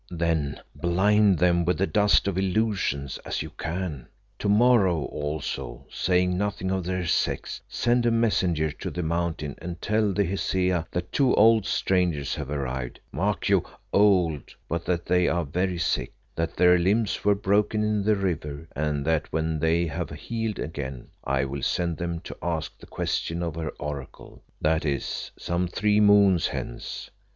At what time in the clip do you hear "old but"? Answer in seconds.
13.93-14.85